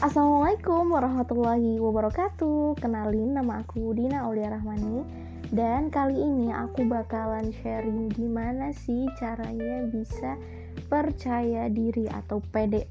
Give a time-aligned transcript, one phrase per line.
[0.00, 2.80] Assalamualaikum warahmatullahi wabarakatuh.
[2.80, 5.04] Kenalin nama aku Dina Aulia Rahmani.
[5.52, 10.40] Dan kali ini aku bakalan sharing gimana sih caranya bisa
[10.88, 12.88] percaya diri atau pede.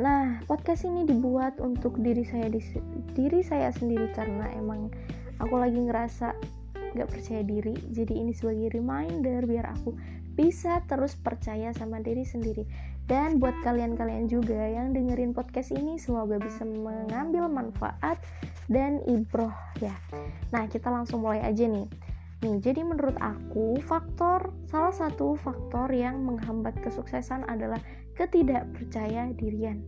[0.00, 2.48] Nah podcast ini dibuat untuk diri saya
[3.12, 4.88] diri saya sendiri karena emang
[5.36, 6.32] aku lagi ngerasa
[6.94, 9.96] gak percaya diri Jadi ini sebagai reminder biar aku
[10.32, 12.64] bisa terus percaya sama diri sendiri
[13.10, 18.16] dan buat kalian-kalian juga yang dengerin podcast ini semoga bisa mengambil manfaat
[18.70, 19.92] dan ibroh ya.
[20.54, 21.90] Nah, kita langsung mulai aja nih.
[22.42, 27.78] Nih, jadi menurut aku faktor salah satu faktor yang menghambat kesuksesan adalah
[28.18, 29.82] ketidakpercaya dirian.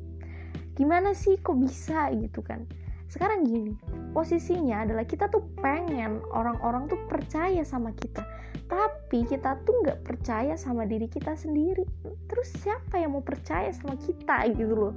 [0.75, 2.67] Gimana sih kok bisa gitu kan?
[3.09, 3.77] Sekarang gini,
[4.13, 8.25] posisinya adalah kita tuh pengen orang-orang tuh percaya sama kita.
[8.67, 11.85] Tapi kita tuh nggak percaya sama diri kita sendiri.
[12.27, 14.95] Terus siapa yang mau percaya sama kita gitu loh?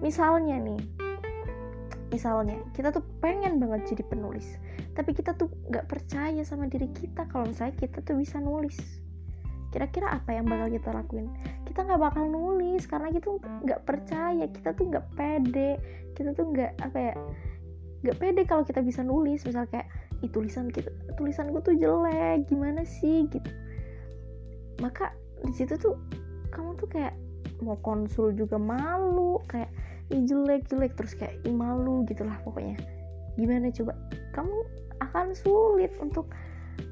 [0.00, 1.08] Misalnya nih
[2.08, 4.56] misalnya kita tuh pengen banget jadi penulis
[4.96, 8.76] tapi kita tuh nggak percaya sama diri kita kalau misalnya kita tuh bisa nulis
[9.68, 11.28] kira-kira apa yang bakal kita lakuin?
[11.68, 15.76] Kita nggak bakal nulis karena kita nggak percaya kita tuh nggak pede
[16.16, 17.14] kita tuh nggak apa ya
[18.02, 19.44] nggak pede kalau kita bisa nulis.
[19.44, 23.30] Misal kayak Ih, tulisan kita tulisan gue tuh jelek gimana sih?
[23.30, 23.50] Gitu.
[24.82, 25.14] Maka
[25.46, 25.94] di situ tuh
[26.50, 27.14] kamu tuh kayak
[27.62, 29.70] mau konsul juga malu kayak
[30.10, 32.74] Ih, jelek jelek terus kayak Ih, malu gitulah pokoknya.
[33.38, 33.94] Gimana coba?
[34.34, 34.56] Kamu
[34.98, 36.26] akan sulit untuk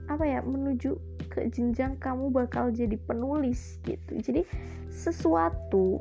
[0.06, 0.94] apa ya menuju
[1.30, 4.18] ke jenjang kamu bakal jadi penulis gitu.
[4.22, 4.42] Jadi
[4.90, 5.98] sesuatu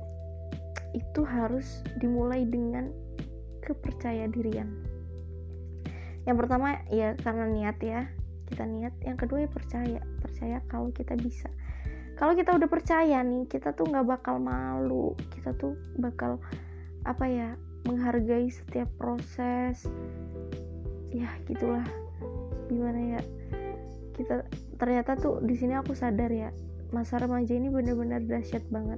[0.95, 2.87] itu harus dimulai dengan
[3.65, 4.95] kepercaya dirian
[6.25, 8.09] yang pertama ya karena niat ya
[8.49, 8.93] kita niat.
[9.05, 11.49] Yang kedua ya percaya percaya kalau kita bisa.
[12.17, 15.13] Kalau kita udah percaya nih kita tuh nggak bakal malu.
[15.37, 16.41] Kita tuh bakal
[17.05, 17.49] apa ya
[17.85, 19.85] menghargai setiap proses.
[21.13, 21.85] Ya gitulah.
[22.73, 23.21] Gimana ya
[24.15, 24.47] kita
[24.79, 26.49] ternyata tuh di sini aku sadar ya
[26.95, 28.97] masa remaja ini bener-bener dahsyat banget.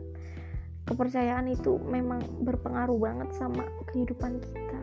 [0.87, 4.79] Kepercayaan itu memang berpengaruh banget sama kehidupan kita.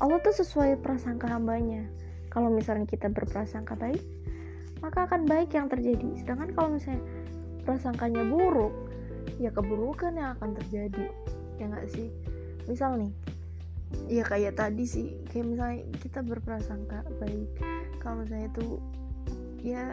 [0.00, 1.88] Allah tuh sesuai prasangka hambanya.
[2.28, 4.02] Kalau misalnya kita berprasangka baik
[4.80, 6.08] maka akan baik yang terjadi.
[6.20, 7.04] Sedangkan kalau misalnya
[7.64, 8.72] prasangkanya buruk
[9.40, 11.08] ya keburukan yang akan terjadi.
[11.56, 12.08] Ya nggak sih?
[12.68, 13.12] Misal nih
[14.06, 17.50] ya kayak tadi sih kayak misalnya kita berprasangka baik
[18.00, 18.66] kalau misalnya itu
[19.60, 19.86] ya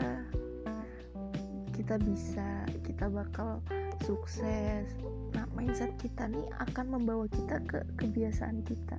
[1.75, 3.61] kita bisa kita bakal
[4.07, 4.95] sukses.
[5.35, 8.97] Nah mindset kita nih akan membawa kita ke kebiasaan kita.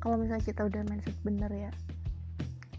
[0.00, 1.72] Kalau misalnya kita udah mindset bener ya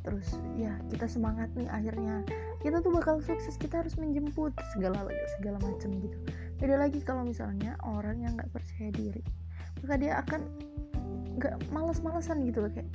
[0.07, 2.23] terus ya kita semangat nih akhirnya
[2.63, 5.03] kita tuh bakal sukses kita harus menjemput segala
[5.35, 6.15] segala macam gitu.
[6.63, 9.19] Beda lagi kalau misalnya orang yang nggak percaya diri
[9.83, 10.41] maka dia akan
[11.37, 12.89] nggak malas-malasan gitu loh kayak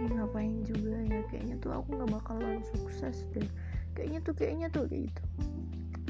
[0.00, 1.20] ini ngapain juga ya?
[1.30, 3.48] Kayaknya tuh aku nggak bakalan sukses deh.
[3.94, 5.22] Kayaknya tuh kayaknya tuh kayak gitu.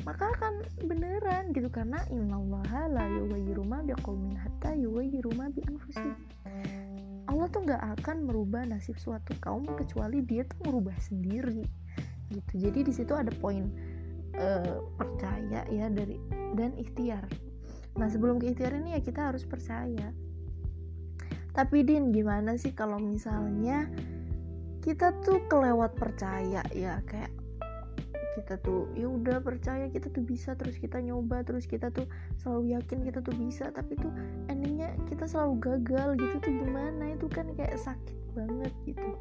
[0.04, 1.68] Maka akan beneran gitu.
[1.68, 6.16] Karena innallaha la yughayyiru ma biqaumin hatta yughayyiru ma bi anfusihim
[7.34, 11.66] Allah tuh nggak akan merubah nasib suatu kaum kecuali dia tuh merubah sendiri.
[12.30, 12.52] Gitu.
[12.68, 13.68] Jadi di situ ada poin
[14.38, 16.20] uh, percaya ya dari
[16.54, 17.26] dan ikhtiar.
[17.98, 20.14] Nah sebelum ke ikhtiar ini ya kita harus percaya
[21.54, 23.86] tapi din gimana sih kalau misalnya
[24.82, 26.98] kita tuh kelewat percaya ya?
[27.06, 27.30] Kayak
[28.34, 32.10] kita tuh ya udah percaya kita tuh bisa terus kita nyoba terus kita tuh
[32.42, 33.70] selalu yakin kita tuh bisa.
[33.70, 34.10] Tapi tuh
[34.50, 37.14] endingnya kita selalu gagal gitu tuh gimana?
[37.14, 39.14] Itu kan kayak sakit banget gitu.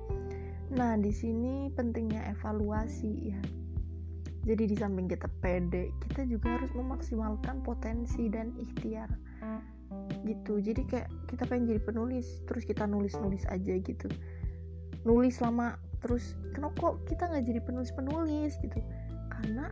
[0.73, 3.41] Nah di sini pentingnya evaluasi ya.
[4.43, 9.07] Jadi di samping kita pede kita juga harus memaksimalkan potensi dan ikhtiar
[10.23, 10.59] gitu.
[10.59, 14.07] Jadi kayak kita pengen jadi penulis terus kita nulis nulis aja gitu.
[15.03, 18.79] Nulis lama terus kenapa kok kita nggak jadi penulis penulis gitu?
[19.31, 19.71] Karena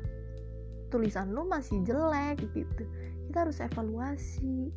[0.92, 2.84] tulisan lu masih jelek gitu.
[3.32, 4.72] Kita harus evaluasi.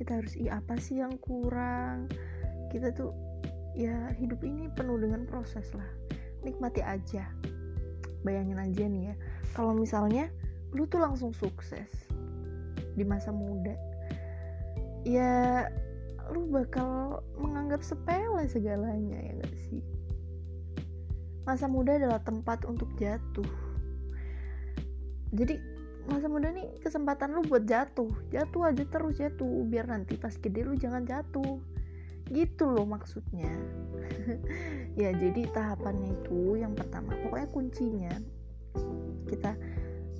[0.00, 2.08] Kita harus iya apa sih yang kurang?
[2.72, 3.12] Kita tuh
[3.76, 5.86] ya hidup ini penuh dengan proses lah.
[6.42, 7.28] Nikmati aja.
[8.20, 9.16] Bayangin aja nih ya
[9.54, 10.30] kalau misalnya
[10.70, 11.90] lu tuh langsung sukses
[12.94, 13.74] di masa muda
[15.04, 15.66] ya
[16.30, 19.82] lu bakal menganggap sepele segalanya ya gak sih?
[21.42, 23.48] Masa muda adalah tempat untuk jatuh.
[25.34, 25.58] Jadi
[26.06, 28.10] masa muda nih kesempatan lu buat jatuh.
[28.30, 29.66] Jatuh aja terus jatuh.
[29.66, 31.58] Biar nanti pas gede lu jangan jatuh.
[32.30, 33.50] Gitu loh maksudnya.
[34.98, 37.14] Ya jadi tahapannya itu yang pertama.
[37.24, 38.14] Pokoknya kuncinya
[39.30, 39.54] kita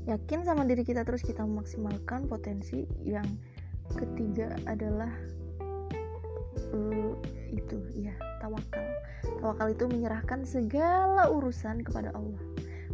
[0.06, 3.26] yakin sama diri kita terus kita memaksimalkan potensi yang
[3.96, 5.10] ketiga adalah
[6.75, 7.12] uh,
[7.50, 8.87] itu ya tawakal.
[9.40, 12.42] Tawakal itu menyerahkan segala urusan kepada Allah.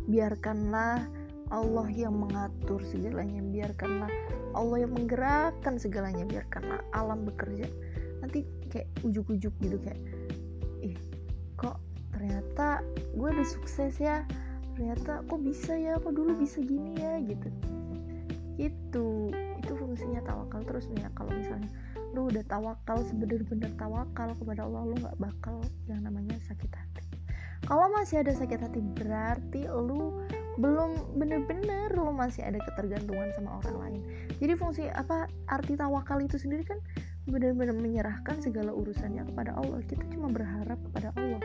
[0.06, 1.06] Biarkanlah
[1.50, 4.10] Allah yang mengatur segalanya biarkanlah
[4.56, 7.68] Allah yang menggerakkan segalanya biarkanlah alam bekerja.
[8.24, 10.00] Nanti kayak ujuk-ujuk gitu kayak
[10.82, 10.96] ih
[11.54, 11.78] kok
[12.10, 12.82] ternyata
[13.14, 14.26] gue udah sukses ya?
[14.74, 16.00] Ternyata kok bisa ya?
[16.00, 17.20] Kok dulu bisa gini ya?
[17.22, 17.48] Gitu.
[18.56, 19.06] Itu
[20.76, 21.72] terus ya kalau misalnya
[22.12, 25.56] lu udah tawakal sebenar-benar tawakal kepada Allah lu nggak bakal
[25.88, 27.04] yang namanya sakit hati.
[27.64, 30.20] Kalau masih ada sakit hati berarti lu
[30.60, 34.00] belum bener-bener lu masih ada ketergantungan sama orang lain.
[34.36, 36.76] Jadi fungsi apa arti tawakal itu sendiri kan
[37.24, 39.80] benar-benar menyerahkan segala urusannya kepada Allah.
[39.88, 41.40] Kita cuma berharap kepada Allah.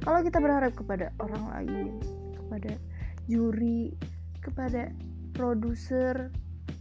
[0.00, 2.00] Kalau kita berharap kepada orang lain
[2.32, 2.72] kepada
[3.28, 3.92] juri
[4.40, 4.88] kepada
[5.36, 6.32] produser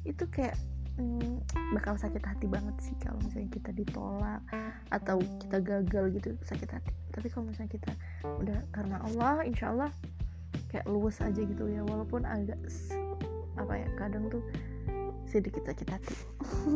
[0.08, 0.56] itu kayak
[0.98, 4.42] hmm, bakal sakit hati banget sih kalau misalnya kita ditolak
[4.90, 6.92] atau kita gagal gitu sakit hati.
[7.14, 7.92] Tapi kalau misalnya kita
[8.26, 9.90] udah karena Allah insya Allah
[10.74, 12.60] kayak luwes aja gitu ya walaupun agak
[13.58, 14.44] apa ya kadang tuh
[15.30, 16.16] sedikit sakit hati.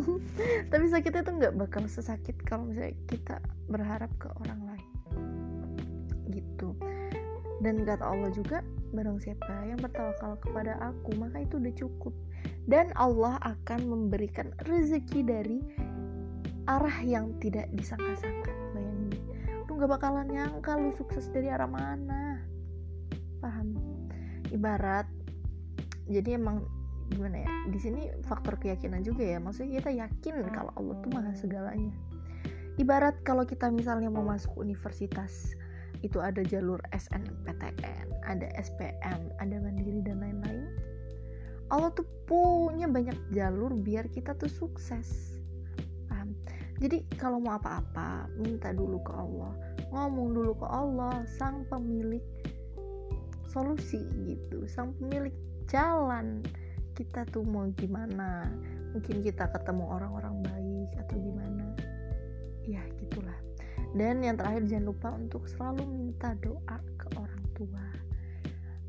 [0.72, 3.38] Tapi sakitnya tuh nggak bakal sesakit kalau misalnya kita
[3.68, 4.90] berharap ke orang lain.
[6.32, 6.76] Gitu.
[7.62, 12.12] Dan kata Allah juga Barang siapa yang bertawakal kepada aku, maka itu udah cukup.
[12.72, 15.60] Dan Allah akan memberikan rezeki dari
[16.72, 18.56] arah yang tidak disangka-sangka.
[18.72, 19.20] Bayangin,
[19.68, 22.40] lu gak bakalan nyangka lu sukses dari arah mana.
[23.44, 23.76] Paham?
[24.56, 25.04] Ibarat,
[26.08, 26.64] jadi emang
[27.12, 27.52] gimana ya?
[27.68, 29.44] Di sini faktor keyakinan juga ya.
[29.44, 31.92] Maksudnya kita yakin kalau Allah tuh maha segalanya.
[32.80, 35.60] Ibarat kalau kita misalnya mau masuk universitas,
[36.08, 40.81] itu ada jalur SNMPTN, ada SPM, ada mandiri dan lain-lain.
[41.72, 45.40] Allah tuh punya banyak jalur biar kita tuh sukses.
[46.12, 46.36] Paham?
[46.84, 49.56] Jadi kalau mau apa-apa, minta dulu ke Allah.
[49.96, 52.24] Ngomong dulu ke Allah, sang pemilik
[53.48, 55.36] solusi gitu, sang pemilik
[55.72, 56.44] jalan.
[56.92, 58.52] Kita tuh mau gimana?
[58.92, 61.72] Mungkin kita ketemu orang-orang baik atau gimana?
[62.68, 63.40] Ya, gitulah
[63.92, 67.86] dan yang terakhir jangan lupa untuk selalu minta doa ke orang tua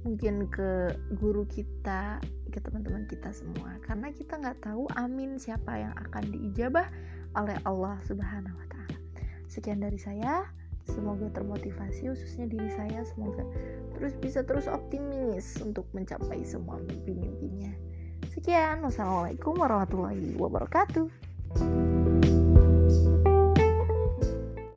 [0.02, 2.18] mungkin ke guru kita
[2.52, 3.80] ke teman-teman kita semua.
[3.82, 6.86] Karena kita nggak tahu amin siapa yang akan diijabah
[7.38, 8.98] oleh Allah Subhanahu Wa Taala.
[9.48, 10.44] Sekian dari saya.
[10.82, 13.06] Semoga termotivasi khususnya diri saya.
[13.06, 13.46] Semoga
[13.96, 17.72] terus bisa terus optimis untuk mencapai semua mimpi-mimpinya.
[18.34, 18.82] Sekian.
[18.82, 21.06] Wassalamualaikum warahmatullahi wabarakatuh